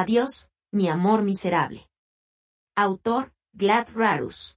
[0.00, 1.88] Adiós, mi amor miserable.
[2.76, 4.56] Autor, Glad Rarus.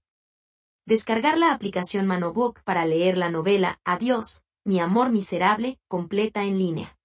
[0.86, 6.96] Descargar la aplicación Manobook para leer la novela Adiós, mi amor miserable, completa en línea.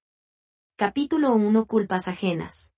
[0.76, 2.74] Capítulo 1 Culpas ajenas.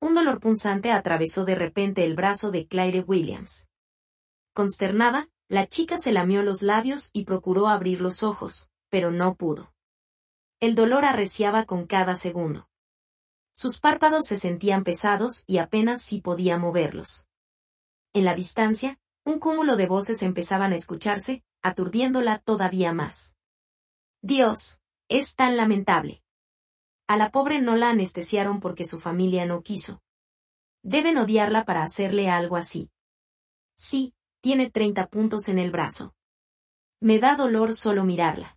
[0.00, 3.68] Un dolor punzante atravesó de repente el brazo de Claire Williams.
[4.54, 9.74] Consternada, la chica se lamió los labios y procuró abrir los ojos, pero no pudo.
[10.58, 12.69] El dolor arreciaba con cada segundo.
[13.60, 17.26] Sus párpados se sentían pesados y apenas si podía moverlos.
[18.14, 23.36] En la distancia, un cúmulo de voces empezaban a escucharse, aturdiéndola todavía más.
[24.22, 26.22] Dios, es tan lamentable.
[27.06, 30.00] A la pobre no la anestesiaron porque su familia no quiso.
[30.82, 32.88] Deben odiarla para hacerle algo así.
[33.76, 36.14] Sí, tiene 30 puntos en el brazo.
[36.98, 38.56] Me da dolor solo mirarla.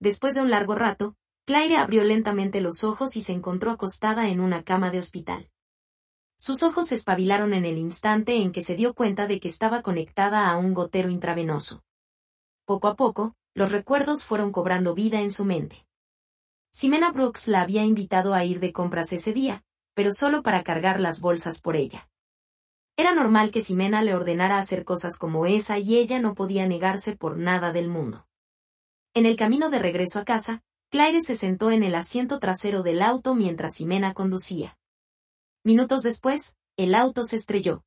[0.00, 4.40] Después de un largo rato, Claire abrió lentamente los ojos y se encontró acostada en
[4.40, 5.48] una cama de hospital.
[6.36, 9.82] Sus ojos se espabilaron en el instante en que se dio cuenta de que estaba
[9.82, 11.84] conectada a un gotero intravenoso.
[12.64, 15.86] Poco a poco, los recuerdos fueron cobrando vida en su mente.
[16.72, 19.62] Simena Brooks la había invitado a ir de compras ese día,
[19.94, 22.10] pero solo para cargar las bolsas por ella.
[22.96, 27.14] Era normal que Simena le ordenara hacer cosas como esa y ella no podía negarse
[27.14, 28.26] por nada del mundo.
[29.14, 33.02] En el camino de regreso a casa, Claire se sentó en el asiento trasero del
[33.02, 34.78] auto mientras Ximena conducía.
[35.64, 37.84] Minutos después, el auto se estrelló.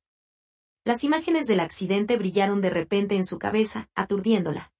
[0.84, 4.72] Las imágenes del accidente brillaron de repente en su cabeza, aturdiéndola.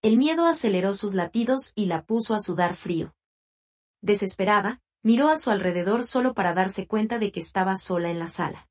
[0.00, 3.14] El miedo aceleró sus latidos y la puso a sudar frío.
[4.02, 8.26] Desesperada, miró a su alrededor solo para darse cuenta de que estaba sola en la
[8.26, 8.68] sala.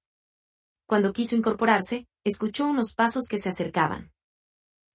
[0.87, 4.12] Cuando quiso incorporarse, escuchó unos pasos que se acercaban.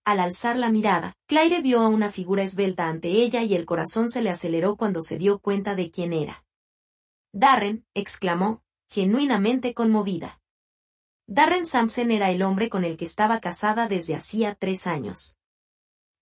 [0.08, 4.08] Al alzar la mirada, Claire vio a una figura esbelta ante ella y el corazón
[4.08, 6.46] se le aceleró cuando se dio cuenta de quién era.
[7.34, 10.40] Darren, exclamó, genuinamente conmovida.
[11.26, 15.36] Darren Sampson era el hombre con el que estaba casada desde hacía tres años.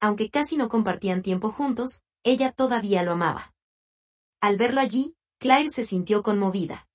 [0.01, 3.55] Aunque casi no compartían tiempo juntos, ella todavía lo amaba.
[4.41, 6.89] Al verlo allí, Claire se sintió conmovida.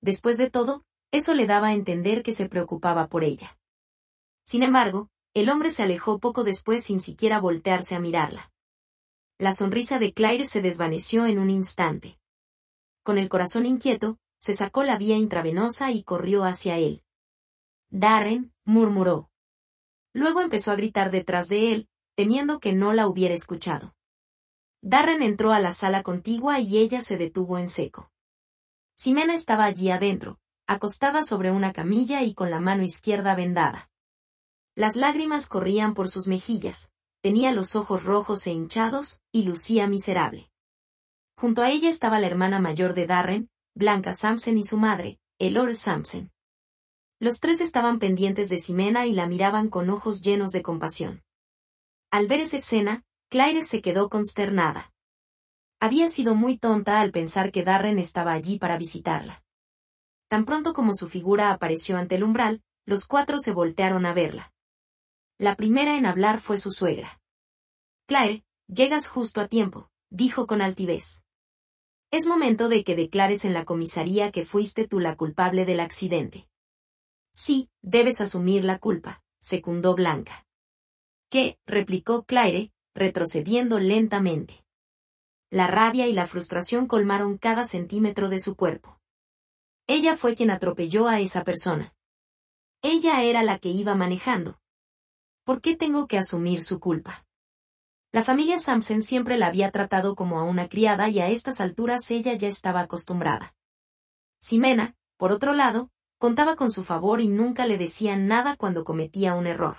[0.00, 3.58] Después de todo, eso le daba a entender que se preocupaba por ella.
[4.44, 8.52] Sin embargo, el hombre se alejó poco después sin siquiera voltearse a mirarla.
[9.36, 12.20] La sonrisa de Claire se desvaneció en un instante.
[13.02, 17.02] Con el corazón inquieto, se sacó la vía intravenosa y corrió hacia él.
[17.90, 19.30] Darren, murmuró.
[20.12, 23.94] Luego empezó a gritar detrás de él, temiendo que no la hubiera escuchado.
[24.82, 28.12] Darren entró a la sala contigua y ella se detuvo en seco.
[28.96, 33.90] Simena estaba allí adentro, acostada sobre una camilla y con la mano izquierda vendada.
[34.76, 36.90] Las lágrimas corrían por sus mejillas,
[37.22, 40.50] tenía los ojos rojos e hinchados, y lucía miserable.
[41.36, 45.76] Junto a ella estaba la hermana mayor de Darren, Blanca Sampson y su madre, Elore
[45.76, 46.32] Sampson.
[47.20, 51.22] Los tres estaban pendientes de Simena y la miraban con ojos llenos de compasión.
[52.10, 54.92] Al ver esa escena, Claire se quedó consternada.
[55.80, 59.44] Había sido muy tonta al pensar que Darren estaba allí para visitarla.
[60.28, 64.53] Tan pronto como su figura apareció ante el umbral, los cuatro se voltearon a verla.
[65.38, 67.20] La primera en hablar fue su suegra.
[68.06, 71.24] Claire, llegas justo a tiempo, dijo con altivez.
[72.12, 76.48] Es momento de que declares en la comisaría que fuiste tú la culpable del accidente.
[77.32, 80.46] Sí, debes asumir la culpa, secundó Blanca.
[81.30, 81.58] ¿Qué?
[81.66, 84.64] replicó Claire, retrocediendo lentamente.
[85.50, 89.00] La rabia y la frustración colmaron cada centímetro de su cuerpo.
[89.88, 91.92] Ella fue quien atropelló a esa persona.
[92.82, 94.60] Ella era la que iba manejando,
[95.44, 97.26] ¿por qué tengo que asumir su culpa?
[98.12, 102.10] La familia Sampson siempre la había tratado como a una criada y a estas alturas
[102.10, 103.54] ella ya estaba acostumbrada.
[104.40, 109.34] Simena, por otro lado, contaba con su favor y nunca le decían nada cuando cometía
[109.34, 109.76] un error.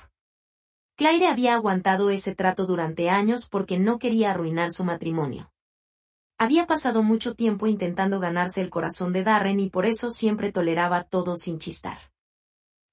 [0.95, 5.51] Claire había aguantado ese trato durante años porque no quería arruinar su matrimonio.
[6.37, 11.03] Había pasado mucho tiempo intentando ganarse el corazón de Darren y por eso siempre toleraba
[11.03, 11.97] todo sin chistar.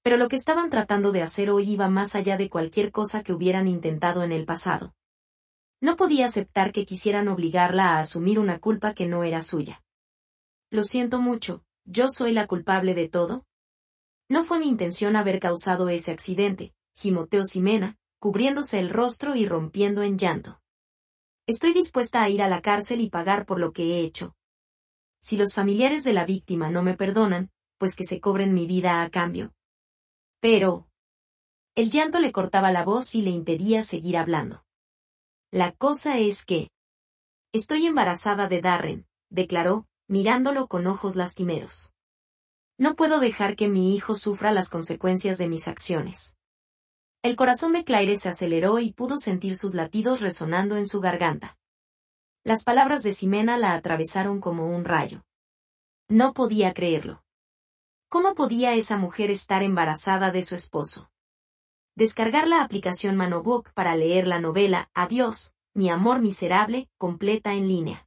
[0.03, 3.33] Pero lo que estaban tratando de hacer hoy iba más allá de cualquier cosa que
[3.33, 4.95] hubieran intentado en el pasado.
[5.81, 9.83] No podía aceptar que quisieran obligarla a asumir una culpa que no era suya.
[10.71, 13.45] Lo siento mucho, yo soy la culpable de todo.
[14.29, 20.03] No fue mi intención haber causado ese accidente, gimoteó Simena, cubriéndose el rostro y rompiendo
[20.03, 20.61] en llanto.
[21.47, 24.37] Estoy dispuesta a ir a la cárcel y pagar por lo que he hecho.
[25.21, 29.03] Si los familiares de la víctima no me perdonan, pues que se cobren mi vida
[29.03, 29.53] a cambio.
[30.43, 30.89] Pero...
[31.77, 34.65] El llanto le cortaba la voz y le impedía seguir hablando.
[35.53, 36.69] La cosa es que...
[37.53, 41.93] Estoy embarazada de Darren, declaró, mirándolo con ojos lastimeros.
[42.77, 46.37] No puedo dejar que mi hijo sufra las consecuencias de mis acciones.
[47.23, 51.57] El corazón de Claire se aceleró y pudo sentir sus latidos resonando en su garganta.
[52.43, 55.23] Las palabras de Ximena la atravesaron como un rayo.
[56.09, 57.23] No podía creerlo.
[58.13, 61.11] ¿Cómo podía esa mujer estar embarazada de su esposo?
[61.97, 68.07] Descargar la aplicación Manobook para leer la novela Adiós, mi amor miserable, completa en línea.